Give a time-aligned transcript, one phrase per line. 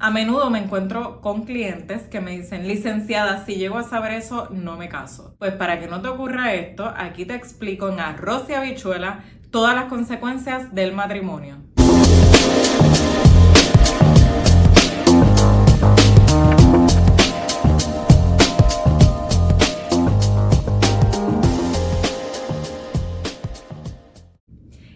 [0.00, 4.48] A menudo me encuentro con clientes que me dicen, licenciada, si llego a saber eso,
[4.50, 5.36] no me caso.
[5.38, 9.20] Pues para que no te ocurra esto, aquí te explico en arroz y habichuela
[9.50, 11.58] todas las consecuencias del matrimonio.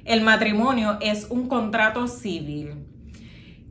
[0.05, 2.98] El matrimonio es un contrato civil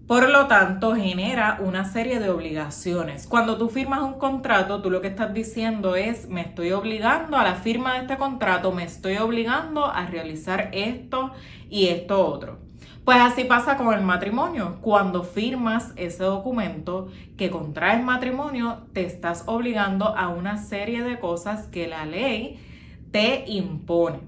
[0.07, 3.27] por lo tanto, genera una serie de obligaciones.
[3.27, 7.43] Cuando tú firmas un contrato, tú lo que estás diciendo es, me estoy obligando a
[7.43, 11.31] la firma de este contrato, me estoy obligando a realizar esto
[11.69, 12.59] y esto otro.
[13.03, 14.77] Pues así pasa con el matrimonio.
[14.81, 21.67] Cuando firmas ese documento que contraes matrimonio, te estás obligando a una serie de cosas
[21.67, 22.59] que la ley
[23.11, 24.19] te impone.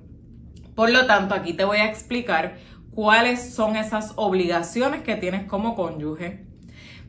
[0.75, 2.55] Por lo tanto, aquí te voy a explicar
[2.99, 6.43] cuáles son esas obligaciones que tienes como cónyuge.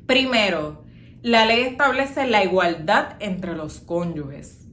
[0.06, 0.84] Primero,
[1.20, 4.68] la ley establece la igualdad entre los cónyuges.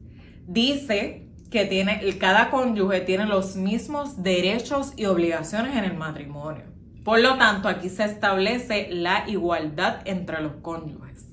[0.45, 6.65] Dice que tiene, cada cónyuge tiene los mismos derechos y obligaciones en el matrimonio.
[7.03, 11.25] Por lo tanto, aquí se establece la igualdad entre los cónyuges.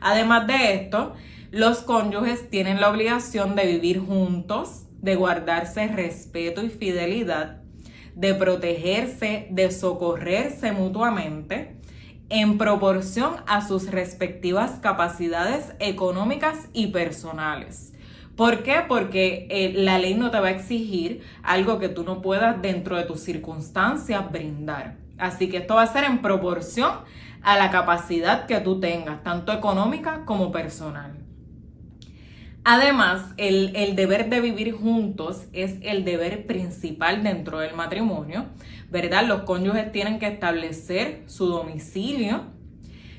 [0.00, 1.14] Además de esto,
[1.50, 7.65] los cónyuges tienen la obligación de vivir juntos, de guardarse respeto y fidelidad,
[8.16, 11.76] de protegerse, de socorrerse mutuamente
[12.28, 17.92] en proporción a sus respectivas capacidades económicas y personales.
[18.34, 18.82] ¿Por qué?
[18.88, 22.96] Porque eh, la ley no te va a exigir algo que tú no puedas dentro
[22.96, 24.96] de tus circunstancias brindar.
[25.18, 26.92] Así que esto va a ser en proporción
[27.42, 31.25] a la capacidad que tú tengas, tanto económica como personal.
[32.68, 38.46] Además, el, deber de vivir juntos es el deber principal dentro del matrimonio,
[38.90, 39.24] ¿verdad?
[39.24, 42.46] Los cónyuges tienen que establecer su domicilio,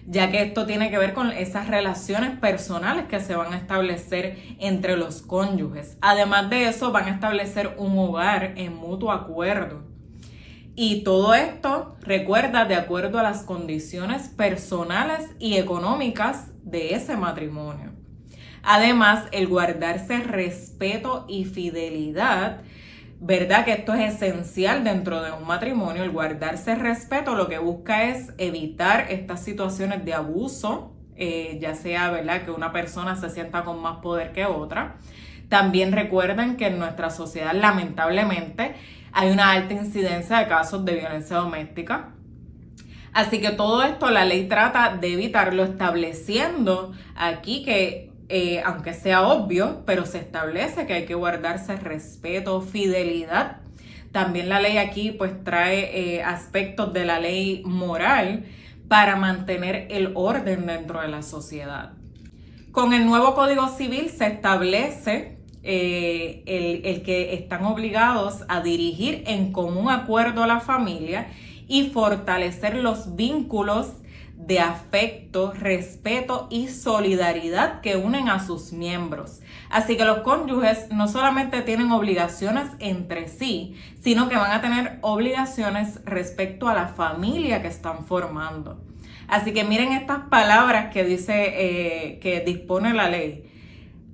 [0.05, 4.37] ya que esto tiene que ver con esas relaciones personales que se van a establecer
[4.59, 5.97] entre los cónyuges.
[6.01, 9.85] Además de eso, van a establecer un hogar en mutuo acuerdo.
[10.75, 17.96] Y todo esto, recuerda, de acuerdo a las condiciones personales y económicas de ese matrimonio.
[18.63, 22.61] Además, el guardarse respeto y fidelidad,
[23.19, 23.65] ¿verdad?
[23.65, 26.03] Que esto es esencial dentro de un matrimonio.
[26.03, 32.11] El guardarse respeto lo que busca es evitar estas situaciones de abuso, eh, ya sea,
[32.11, 32.43] ¿verdad?
[32.43, 34.97] Que una persona se sienta con más poder que otra.
[35.49, 38.75] También recuerden que en nuestra sociedad, lamentablemente,
[39.13, 42.09] hay una alta incidencia de casos de violencia doméstica.
[43.13, 49.25] Así que todo esto la ley trata de evitarlo estableciendo aquí que eh, aunque sea
[49.27, 53.61] obvio, pero se establece que hay que guardarse respeto, fidelidad.
[54.11, 58.45] También la ley aquí pues trae eh, aspectos de la ley moral
[58.89, 61.93] para mantener el orden dentro de la sociedad.
[62.71, 69.23] Con el nuevo Código Civil se establece eh, el, el que están obligados a dirigir
[69.27, 71.27] en común acuerdo a la familia
[71.67, 73.93] y fortalecer los vínculos
[74.37, 79.41] de afecto, respeto y solidaridad que unen a sus miembros.
[79.69, 84.99] Así que los cónyuges no solamente tienen obligaciones entre sí, sino que van a tener
[85.01, 88.79] obligaciones respecto a la familia que están formando.
[89.27, 93.43] Así que miren estas palabras que dice, eh, que dispone la ley.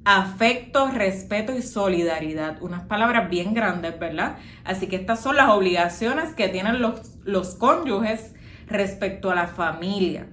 [0.06, 2.62] Afecto, respeto y solidaridad.
[2.62, 4.38] Unas palabras bien grandes, ¿verdad?
[4.64, 8.34] Así que estas son las obligaciones que tienen los, los cónyuges
[8.68, 10.28] respecto a la familia,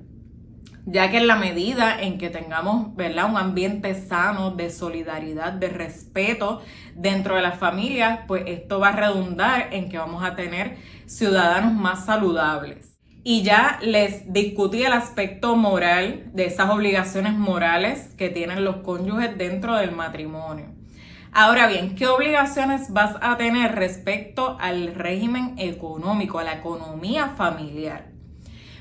[0.86, 3.30] ya que en la medida en que tengamos ¿verdad?
[3.30, 6.62] un ambiente sano de solidaridad, de respeto
[6.94, 11.72] dentro de las familias, pues esto va a redundar en que vamos a tener ciudadanos
[11.74, 12.98] más saludables.
[13.22, 19.36] Y ya les discutí el aspecto moral de esas obligaciones morales que tienen los cónyuges
[19.36, 20.80] dentro del matrimonio.
[21.32, 28.10] Ahora bien, ¿qué obligaciones vas a tener respecto al régimen económico, a la economía familiar?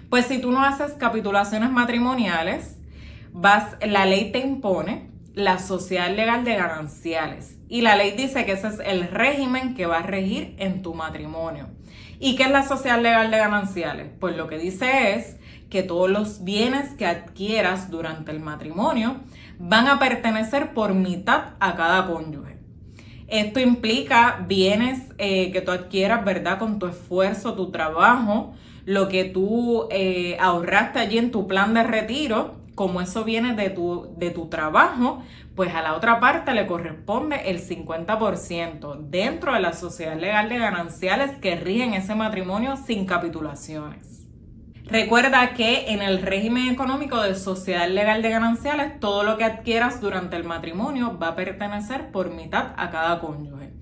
[0.09, 2.77] Pues si tú no haces capitulaciones matrimoniales,
[3.31, 7.57] vas, la ley te impone la sociedad legal de gananciales.
[7.69, 10.95] Y la ley dice que ese es el régimen que va a regir en tu
[10.95, 11.69] matrimonio.
[12.19, 14.11] ¿Y qué es la sociedad legal de gananciales?
[14.19, 15.37] Pues lo que dice es
[15.69, 19.17] que todos los bienes que adquieras durante el matrimonio
[19.59, 22.57] van a pertenecer por mitad a cada cónyuge.
[23.27, 26.57] Esto implica bienes eh, que tú adquieras, ¿verdad?
[26.57, 28.55] Con tu esfuerzo, tu trabajo,
[28.89, 33.69] lo que tú eh, ahorraste allí en tu plan de retiro, como eso viene de
[33.69, 35.21] tu, de tu trabajo,
[35.55, 40.57] pues a la otra parte le corresponde el 50% dentro de la sociedad legal de
[40.57, 44.25] gananciales que rigen ese matrimonio sin capitulaciones.
[44.85, 50.01] Recuerda que en el régimen económico de sociedad legal de gananciales, todo lo que adquieras
[50.01, 53.78] durante el matrimonio va a pertenecer por mitad a cada cónyuge.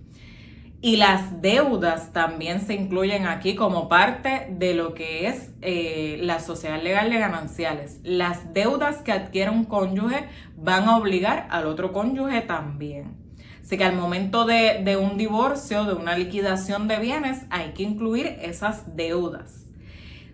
[0.79, 6.39] Y las deudas también se incluyen aquí como parte de lo que es eh, la
[6.39, 8.00] sociedad legal de gananciales.
[8.03, 13.15] Las deudas que adquiere un cónyuge van a obligar al otro cónyuge también.
[13.63, 17.81] Así que al momento de, de un divorcio, de una liquidación de bienes, hay que
[17.81, 19.65] incluir esas deudas.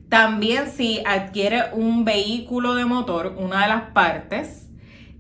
[0.10, 4.63] También si adquiere un vehículo de motor, una de las partes,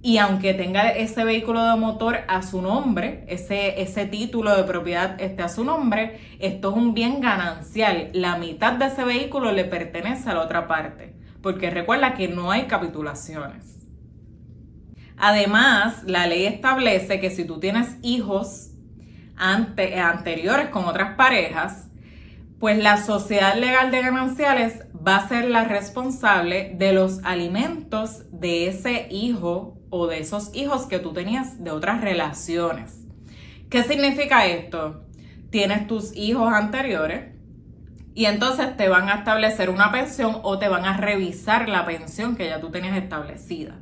[0.06, 5.20] y aunque tenga ese vehículo de motor a su nombre, ese, ese título de propiedad
[5.20, 8.10] esté a su nombre, esto es un bien ganancial.
[8.12, 12.52] La mitad de ese vehículo le pertenece a la otra parte, porque recuerda que no
[12.52, 13.88] hay capitulaciones.
[15.16, 18.72] Además, la ley establece que si tú tienes hijos
[19.38, 21.88] anteriores con otras parejas,
[22.60, 28.68] pues la sociedad legal de gananciales va a ser la responsable de los alimentos de
[28.68, 33.06] ese hijo o de esos hijos que tú tenías de otras relaciones.
[33.69, 35.04] ¿Qué significa esto?
[35.51, 37.36] Tienes tus hijos anteriores
[38.16, 42.36] y entonces te van a establecer una pensión o te van a revisar la pensión
[42.36, 43.81] que ya tú tenías establecida.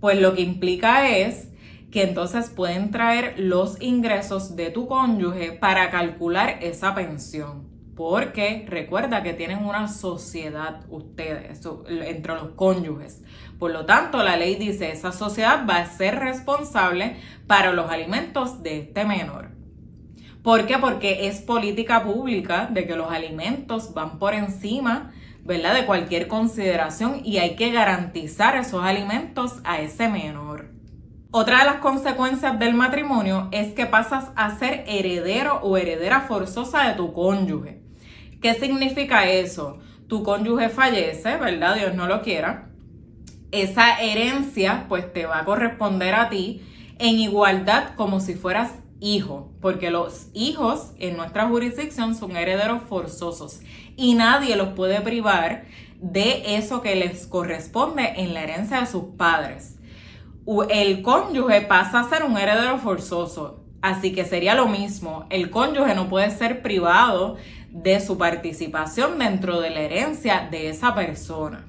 [0.00, 1.48] Pues lo que implica es
[1.90, 9.22] que entonces pueden traer los ingresos de tu cónyuge para calcular esa pensión porque recuerda
[9.22, 13.22] que tienen una sociedad ustedes entre los cónyuges.
[13.58, 17.16] Por lo tanto, la ley dice esa sociedad va a ser responsable
[17.46, 19.50] para los alimentos de este menor.
[20.42, 20.78] ¿Por qué?
[20.78, 25.12] Porque es política pública de que los alimentos van por encima,
[25.44, 25.74] ¿verdad?
[25.74, 30.70] De cualquier consideración y hay que garantizar esos alimentos a ese menor.
[31.30, 36.88] Otra de las consecuencias del matrimonio es que pasas a ser heredero o heredera forzosa
[36.88, 37.81] de tu cónyuge.
[38.42, 39.78] ¿Qué significa eso?
[40.08, 41.76] Tu cónyuge fallece, ¿verdad?
[41.76, 42.70] Dios no lo quiera.
[43.52, 46.60] Esa herencia pues te va a corresponder a ti
[46.98, 53.60] en igualdad como si fueras hijo, porque los hijos en nuestra jurisdicción son herederos forzosos
[53.96, 55.64] y nadie los puede privar
[56.00, 59.78] de eso que les corresponde en la herencia de sus padres.
[60.68, 65.26] El cónyuge pasa a ser un heredero forzoso, así que sería lo mismo.
[65.30, 67.36] El cónyuge no puede ser privado
[67.72, 71.66] de su participación dentro de la herencia de esa persona.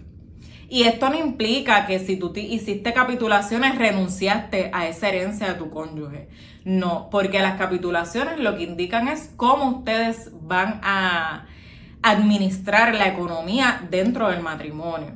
[0.70, 5.70] Y esto no implica que si tú hiciste capitulaciones renunciaste a esa herencia de tu
[5.70, 6.30] cónyuge.
[6.66, 11.46] No, porque las capitulaciones lo que indican es cómo ustedes van a
[12.02, 15.12] administrar la economía dentro del matrimonio.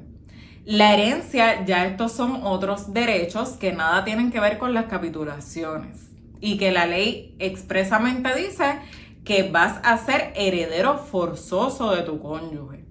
[0.63, 6.07] La herencia, ya estos son otros derechos que nada tienen que ver con las capitulaciones
[6.39, 8.79] y que la ley expresamente dice
[9.27, 12.85] que vas a ser heredero forzoso de tu cónyuge.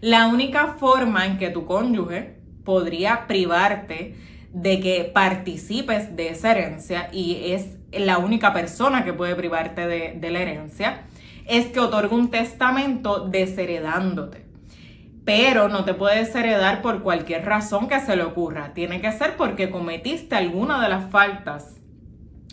[0.00, 4.14] La única forma en que tu cónyuge podría privarte
[4.52, 10.30] de que participes de esa herencia y es la única persona que puede privarte de,
[10.30, 11.06] la herencia,
[11.48, 14.46] es que otorgue un testamento desheredándote.
[15.24, 18.74] Pero no te puedes heredar por cualquier razón que se le ocurra.
[18.74, 21.73] Tiene que ser porque cometiste alguna de las faltas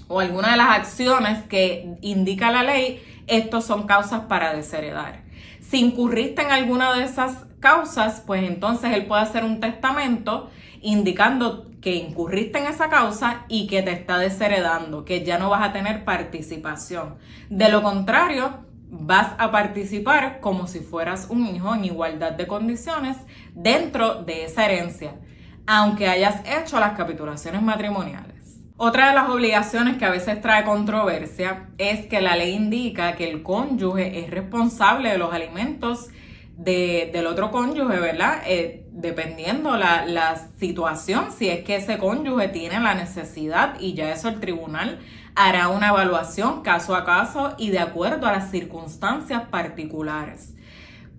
[0.08, 5.24] o alguna de las acciones que indica la ley, estos son causas para desheredar.
[5.62, 10.50] Si incurriste en alguna de esas causas, pues entonces él puede hacer un testamento
[10.82, 15.68] indicando que incurriste en esa causa y que te está desheredando, que ya no vas
[15.68, 17.16] a tener participación.
[17.50, 23.18] De lo contrario, vas a participar como si fueras un hijo en igualdad de condiciones
[23.54, 25.16] dentro de esa herencia,
[25.66, 28.31] aunque hayas hecho las capitulaciones matrimoniales.
[28.84, 33.30] Otra de las obligaciones que a veces trae controversia es que la ley indica que
[33.30, 36.10] el cónyuge es responsable de los alimentos
[36.58, 38.42] del otro cónyuge, ¿verdad?
[38.48, 44.12] Eh, dependiendo la, la situación, si es que ese cónyuge tiene la necesidad y ya
[44.12, 44.98] eso el tribunal
[45.36, 50.56] hará una evaluación caso a caso y de acuerdo a las circunstancias particulares.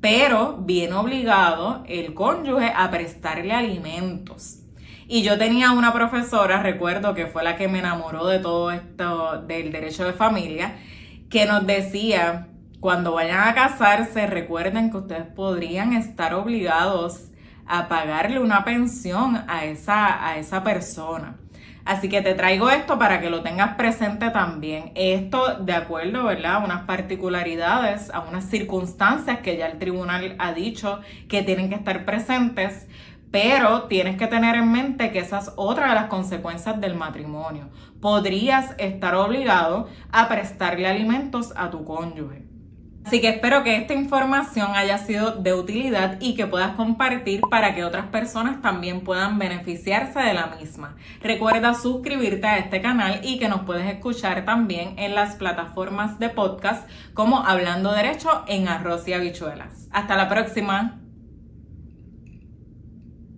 [0.01, 4.62] Pero viene obligado el cónyuge a prestarle alimentos.
[5.09, 9.43] Y yo tenía una profesora, recuerdo que fue la que me enamoró de todo esto
[9.43, 10.77] del derecho de familia,
[11.29, 12.49] que nos decía,
[12.81, 17.31] cuando vayan a casarse, recuerden que ustedes podrían estar obligados
[17.67, 21.37] a pagarle una pensión a esa, a esa persona.
[21.85, 24.93] Así que te traigo esto para que lo tengas presente también.
[24.95, 26.55] Esto de acuerdo, ¿verdad?
[26.55, 31.75] A unas particularidades, a unas circunstancias que ya el tribunal ha dicho que tienen que
[31.75, 32.87] estar presentes
[33.33, 37.71] pero tienes que tener en mente que esa es otra de las consecuencias del matrimonio.
[38.01, 42.53] Podrías estar obligado a prestarle alimentos a tu cónyuge.
[43.05, 47.75] Así que espero que esta información haya sido de utilidad y que puedas compartir para
[47.75, 50.95] que otras personas también puedan beneficiarse de la misma.
[51.21, 56.29] Recuerda suscribirte a este canal y que nos puedes escuchar también en las plataformas de
[56.29, 59.89] podcast como Hablando Derecho en Arroz y Habichuelas.
[59.91, 61.02] Hasta la próxima.